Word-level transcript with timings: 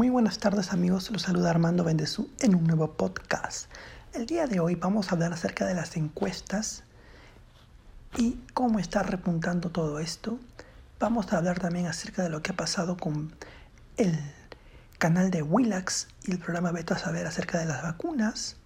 Muy 0.00 0.08
buenas 0.08 0.38
tardes 0.38 0.72
amigos, 0.72 1.10
los 1.10 1.20
saluda 1.20 1.50
Armando 1.50 1.84
Bendezú 1.84 2.30
en 2.40 2.54
un 2.54 2.64
nuevo 2.64 2.94
podcast. 2.94 3.70
El 4.14 4.24
día 4.24 4.46
de 4.46 4.58
hoy 4.58 4.74
vamos 4.74 5.08
a 5.08 5.14
hablar 5.14 5.34
acerca 5.34 5.66
de 5.66 5.74
las 5.74 5.94
encuestas 5.94 6.84
y 8.16 8.40
cómo 8.54 8.78
está 8.78 9.02
repuntando 9.02 9.68
todo 9.68 9.98
esto. 9.98 10.38
Vamos 10.98 11.30
a 11.30 11.36
hablar 11.36 11.58
también 11.58 11.84
acerca 11.84 12.22
de 12.22 12.30
lo 12.30 12.40
que 12.40 12.52
ha 12.52 12.56
pasado 12.56 12.96
con 12.96 13.36
el 13.98 14.18
canal 14.96 15.30
de 15.30 15.42
Willax 15.42 16.08
y 16.24 16.30
el 16.30 16.38
programa 16.38 16.72
Beto 16.72 16.94
a 16.94 16.98
Saber 16.98 17.26
acerca 17.26 17.58
de 17.58 17.66
las 17.66 17.82
vacunas. 17.82 18.56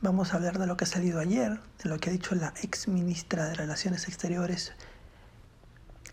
Vamos 0.00 0.32
a 0.32 0.38
hablar 0.38 0.58
de 0.58 0.66
lo 0.66 0.76
que 0.76 0.86
ha 0.86 0.88
salido 0.88 1.20
ayer, 1.20 1.60
de 1.84 1.88
lo 1.88 1.98
que 1.98 2.10
ha 2.10 2.12
dicho 2.12 2.34
la 2.34 2.52
ex 2.64 2.88
ministra 2.88 3.46
de 3.46 3.54
Relaciones 3.54 4.08
Exteriores, 4.08 4.72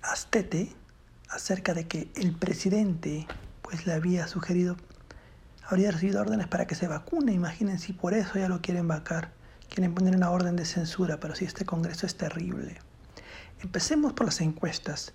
Astete, 0.04 0.72
acerca 1.32 1.74
de 1.74 1.88
que 1.88 2.12
el 2.16 2.36
presidente 2.36 3.26
le 3.86 3.94
había 3.94 4.28
sugerido, 4.28 4.78
habría 5.68 5.92
recibido 5.92 6.22
órdenes 6.22 6.48
para 6.48 6.68
que 6.68 6.76
se 6.76 6.88
vacune, 6.88 7.34
imaginen 7.34 7.80
si 7.80 7.94
por 7.94 8.14
eso 8.14 8.38
ya 8.38 8.50
lo 8.50 8.62
quieren 8.62 8.88
vacar, 8.88 9.32
quieren 9.70 9.94
poner 9.94 10.16
una 10.16 10.30
orden 10.30 10.56
de 10.56 10.66
censura, 10.66 11.20
pero 11.20 11.36
si 11.36 11.46
este 11.46 11.66
Congreso 11.66 12.06
es 12.06 12.16
terrible. 12.16 12.78
Empecemos 13.62 14.14
por 14.14 14.26
las 14.26 14.42
encuestas. 14.42 15.14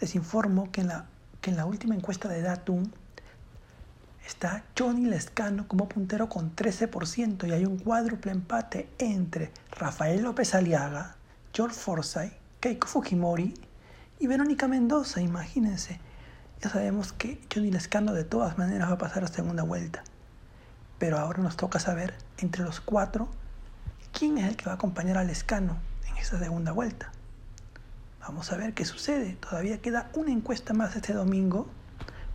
Les 0.00 0.14
informo 0.14 0.70
que 0.70 0.82
en 0.82 0.88
la, 0.88 1.06
que 1.40 1.50
en 1.50 1.56
la 1.56 1.64
última 1.64 1.94
encuesta 1.94 2.28
de 2.28 2.42
Datum 2.42 2.90
está 4.26 4.64
Johnny 4.76 5.06
Lescano 5.06 5.66
como 5.68 5.88
puntero 5.88 6.28
con 6.28 6.54
13% 6.54 7.48
y 7.48 7.52
hay 7.52 7.64
un 7.64 7.78
cuádruple 7.78 8.32
empate 8.32 8.88
entre 8.98 9.52
Rafael 9.70 10.22
López 10.22 10.54
Aliaga, 10.54 11.16
George 11.54 11.76
Forsyth, 11.76 12.32
Keiko 12.60 12.88
Fujimori 12.88 13.54
y 14.18 14.26
Verónica 14.26 14.66
Mendoza, 14.66 15.20
imagínense. 15.20 16.00
Ya 16.62 16.70
sabemos 16.70 17.12
que 17.12 17.40
Johnny 17.52 17.70
Lescano 17.70 18.12
de 18.12 18.24
todas 18.24 18.58
maneras 18.58 18.88
va 18.88 18.94
a 18.94 18.98
pasar 18.98 19.24
a 19.24 19.28
segunda 19.28 19.62
vuelta. 19.62 20.02
Pero 20.98 21.18
ahora 21.18 21.42
nos 21.42 21.56
toca 21.56 21.78
saber 21.78 22.14
entre 22.38 22.64
los 22.64 22.80
cuatro 22.80 23.28
quién 24.12 24.38
es 24.38 24.48
el 24.48 24.56
que 24.56 24.64
va 24.64 24.72
a 24.72 24.74
acompañar 24.76 25.18
a 25.18 25.24
Lescano 25.24 25.76
en 26.08 26.16
esa 26.16 26.38
segunda 26.38 26.72
vuelta. 26.72 27.12
Vamos 28.20 28.50
a 28.50 28.56
ver 28.56 28.72
qué 28.72 28.84
sucede. 28.84 29.36
Todavía 29.36 29.80
queda 29.80 30.10
una 30.14 30.32
encuesta 30.32 30.72
más 30.72 30.96
este 30.96 31.12
domingo 31.12 31.68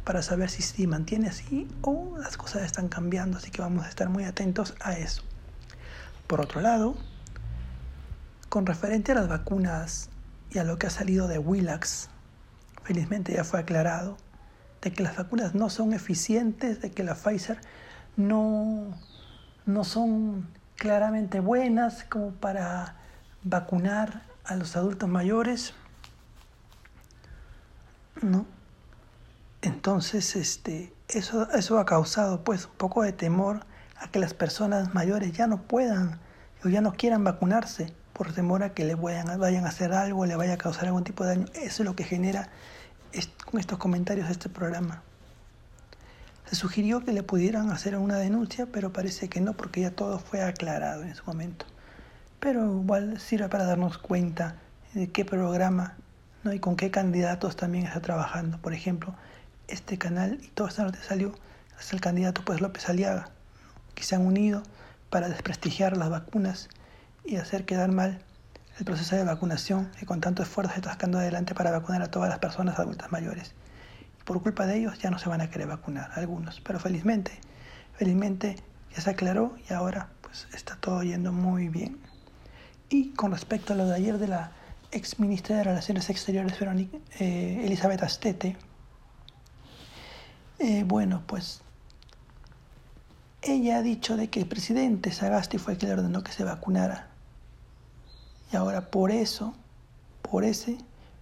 para 0.03 0.21
saber 0.21 0.49
si 0.49 0.61
se 0.61 0.87
mantiene 0.87 1.27
así 1.27 1.67
o 1.81 2.17
las 2.17 2.37
cosas 2.37 2.63
están 2.63 2.87
cambiando, 2.87 3.37
así 3.37 3.51
que 3.51 3.61
vamos 3.61 3.85
a 3.85 3.89
estar 3.89 4.09
muy 4.09 4.23
atentos 4.23 4.75
a 4.79 4.93
eso. 4.93 5.23
Por 6.27 6.41
otro 6.41 6.61
lado, 6.61 6.95
con 8.49 8.65
referente 8.65 9.11
a 9.11 9.15
las 9.15 9.27
vacunas 9.27 10.09
y 10.51 10.59
a 10.59 10.63
lo 10.63 10.77
que 10.77 10.87
ha 10.87 10.89
salido 10.89 11.27
de 11.27 11.39
Willax, 11.39 12.09
felizmente 12.83 13.33
ya 13.33 13.43
fue 13.43 13.59
aclarado, 13.59 14.17
de 14.81 14.91
que 14.91 15.03
las 15.03 15.15
vacunas 15.15 15.53
no 15.53 15.69
son 15.69 15.93
eficientes, 15.93 16.81
de 16.81 16.91
que 16.91 17.03
la 17.03 17.15
Pfizer 17.15 17.59
no, 18.17 18.97
no 19.65 19.83
son 19.83 20.47
claramente 20.75 21.39
buenas 21.39 22.03
como 22.05 22.31
para 22.31 22.95
vacunar 23.43 24.23
a 24.43 24.55
los 24.55 24.75
adultos 24.75 25.07
mayores. 25.07 25.73
No, 28.21 28.45
entonces, 29.61 30.35
este, 30.35 30.93
eso, 31.07 31.49
eso 31.51 31.79
ha 31.79 31.85
causado 31.85 32.43
pues 32.43 32.65
un 32.65 32.73
poco 32.73 33.03
de 33.03 33.13
temor 33.13 33.65
a 33.97 34.09
que 34.09 34.19
las 34.19 34.33
personas 34.33 34.93
mayores 34.93 35.31
ya 35.33 35.45
no 35.45 35.61
puedan 35.61 36.19
o 36.63 36.69
ya 36.69 36.81
no 36.81 36.93
quieran 36.93 37.23
vacunarse 37.23 37.93
por 38.21 38.33
temor 38.33 38.61
a 38.61 38.75
que 38.75 38.85
le 38.85 38.93
vayan, 38.93 39.39
vayan 39.39 39.65
a 39.65 39.69
hacer 39.69 39.93
algo, 39.93 40.27
le 40.27 40.35
vaya 40.35 40.53
a 40.53 40.57
causar 40.57 40.85
algún 40.85 41.03
tipo 41.03 41.23
de 41.23 41.29
daño. 41.31 41.47
Eso 41.55 41.81
es 41.81 41.85
lo 41.89 41.95
que 41.95 42.03
genera 42.03 42.49
con 43.49 43.59
estos 43.59 43.79
comentarios 43.79 44.27
de 44.27 44.33
este 44.33 44.47
programa. 44.47 45.01
Se 46.45 46.55
sugirió 46.55 47.03
que 47.03 47.13
le 47.13 47.23
pudieran 47.23 47.71
hacer 47.71 47.97
una 47.97 48.17
denuncia, 48.17 48.67
pero 48.71 48.93
parece 48.93 49.27
que 49.27 49.41
no, 49.41 49.53
porque 49.53 49.81
ya 49.81 49.89
todo 49.89 50.19
fue 50.19 50.43
aclarado 50.43 51.01
en 51.01 51.15
su 51.15 51.23
momento. 51.25 51.65
Pero 52.39 52.63
igual 52.83 53.19
sirve 53.19 53.49
para 53.49 53.65
darnos 53.65 53.97
cuenta 53.97 54.57
de 54.93 55.09
qué 55.09 55.25
programa 55.25 55.95
¿no? 56.43 56.53
y 56.53 56.59
con 56.59 56.75
qué 56.75 56.91
candidatos 56.91 57.55
también 57.55 57.87
está 57.87 58.01
trabajando. 58.01 58.59
Por 58.59 58.75
ejemplo, 58.75 59.15
este 59.67 59.97
canal 59.97 60.37
y 60.43 60.49
toda 60.49 60.69
esta 60.69 60.83
noticia 60.83 61.07
salió 61.07 61.33
hasta 61.75 61.95
el 61.95 62.01
candidato 62.03 62.43
pues 62.45 62.61
López 62.61 62.87
Aliaga, 62.87 63.29
que 63.95 64.03
se 64.03 64.13
han 64.13 64.23
unido 64.23 64.61
para 65.09 65.27
desprestigiar 65.27 65.97
las 65.97 66.11
vacunas 66.11 66.69
y 67.25 67.37
hacer 67.37 67.65
quedar 67.65 67.91
mal 67.91 68.23
el 68.79 68.85
proceso 68.85 69.15
de 69.15 69.23
vacunación 69.23 69.91
que 69.99 70.05
con 70.05 70.21
tanto 70.21 70.43
esfuerzo 70.43 70.73
se 70.73 70.79
está 70.79 70.91
sacando 70.91 71.19
adelante 71.19 71.53
para 71.53 71.71
vacunar 71.71 72.01
a 72.01 72.11
todas 72.11 72.29
las 72.29 72.39
personas 72.39 72.79
adultas 72.79 73.11
mayores. 73.11 73.53
Por 74.25 74.41
culpa 74.41 74.65
de 74.65 74.77
ellos 74.77 74.99
ya 74.99 75.11
no 75.11 75.19
se 75.19 75.29
van 75.29 75.41
a 75.41 75.49
querer 75.49 75.67
vacunar 75.67 76.11
algunos, 76.15 76.61
pero 76.61 76.79
felizmente, 76.79 77.31
felizmente 77.93 78.55
ya 78.95 79.01
se 79.01 79.09
aclaró 79.09 79.55
y 79.69 79.73
ahora 79.73 80.09
pues 80.21 80.47
está 80.53 80.75
todo 80.75 81.03
yendo 81.03 81.31
muy 81.31 81.69
bien. 81.69 81.99
Y 82.89 83.11
con 83.11 83.31
respecto 83.31 83.73
a 83.73 83.75
lo 83.75 83.85
de 83.85 83.95
ayer 83.95 84.17
de 84.17 84.27
la 84.27 84.51
ex 84.91 85.19
ministra 85.19 85.57
de 85.57 85.63
Relaciones 85.63 86.09
Exteriores, 86.09 86.59
Verónica, 86.59 86.97
eh, 87.19 87.61
Elizabeth 87.65 88.03
Astete, 88.03 88.57
eh, 90.59 90.83
bueno, 90.85 91.23
pues 91.25 91.61
ella 93.41 93.77
ha 93.77 93.81
dicho 93.81 94.17
de 94.17 94.29
que 94.29 94.39
el 94.39 94.47
presidente 94.47 95.11
Sagasti 95.11 95.57
fue 95.57 95.73
el 95.73 95.79
que 95.79 95.87
le 95.87 95.93
ordenó 95.93 96.23
que 96.23 96.31
se 96.31 96.43
vacunara. 96.43 97.10
Y 98.51 98.55
ahora 98.55 98.89
por 98.89 99.11
eso, 99.11 99.53
por 100.21 100.43
ese, 100.43 100.77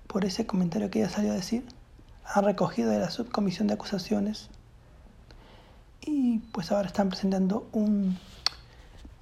por 0.07 0.25
ese 0.25 0.45
comentario 0.45 0.89
que 0.89 0.99
ella 0.99 1.09
salió 1.09 1.31
a 1.31 1.35
decir, 1.35 1.65
ha 2.25 2.41
recogido 2.41 2.89
de 2.89 2.99
la 2.99 3.09
subcomisión 3.09 3.67
de 3.67 3.75
acusaciones 3.75 4.49
y 6.01 6.39
pues 6.51 6.71
ahora 6.71 6.87
están 6.87 7.09
presentando 7.09 7.67
un, 7.71 8.17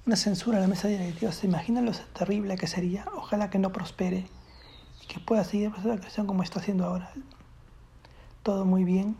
una 0.06 0.16
censura 0.16 0.58
a 0.58 0.60
la 0.60 0.68
mesa 0.68 0.88
directiva. 0.88 1.32
¿Se 1.32 1.46
imaginan 1.46 1.84
lo 1.84 1.92
terrible 1.92 2.56
que 2.56 2.66
sería? 2.66 3.06
Ojalá 3.16 3.50
que 3.50 3.58
no 3.58 3.72
prospere 3.72 4.26
y 5.02 5.06
que 5.06 5.20
pueda 5.20 5.44
seguir 5.44 5.72
la 5.84 5.94
acusación 5.94 6.26
como 6.26 6.42
está 6.42 6.60
haciendo 6.60 6.86
ahora. 6.86 7.10
Todo 8.42 8.64
muy 8.64 8.84
bien. 8.84 9.16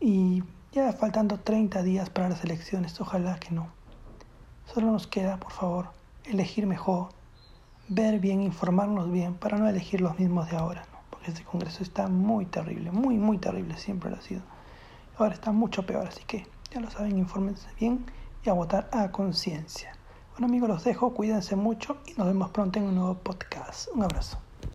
Y 0.00 0.42
ya 0.72 0.92
faltando 0.92 1.38
30 1.38 1.82
días 1.82 2.10
para 2.10 2.28
las 2.28 2.44
elecciones, 2.44 2.98
ojalá 3.00 3.38
que 3.38 3.50
no. 3.50 3.68
Solo 4.72 4.90
nos 4.90 5.06
queda, 5.06 5.38
por 5.38 5.52
favor, 5.52 5.90
elegir 6.24 6.66
mejor, 6.66 7.10
ver 7.88 8.18
bien, 8.20 8.42
informarnos 8.42 9.10
bien, 9.10 9.34
para 9.34 9.58
no 9.58 9.68
elegir 9.68 10.00
los 10.00 10.18
mismos 10.18 10.50
de 10.50 10.56
ahora, 10.56 10.86
¿no? 10.92 10.98
porque 11.10 11.30
este 11.30 11.44
Congreso 11.44 11.82
está 11.82 12.08
muy 12.08 12.46
terrible, 12.46 12.90
muy, 12.90 13.18
muy 13.18 13.38
terrible, 13.38 13.76
siempre 13.76 14.10
lo 14.10 14.16
ha 14.16 14.20
sido. 14.20 14.42
Ahora 15.16 15.34
está 15.34 15.52
mucho 15.52 15.86
peor, 15.86 16.06
así 16.06 16.22
que 16.26 16.46
ya 16.72 16.80
lo 16.80 16.90
saben, 16.90 17.18
infórmense 17.18 17.68
bien 17.78 18.04
y 18.44 18.50
a 18.50 18.52
votar 18.52 18.88
a 18.92 19.10
conciencia. 19.10 19.92
Bueno 20.32 20.46
amigos, 20.46 20.68
los 20.68 20.84
dejo, 20.84 21.14
cuídense 21.14 21.54
mucho 21.54 21.98
y 22.06 22.14
nos 22.14 22.26
vemos 22.26 22.50
pronto 22.50 22.78
en 22.78 22.86
un 22.86 22.96
nuevo 22.96 23.14
podcast. 23.14 23.88
Un 23.94 24.02
abrazo. 24.02 24.38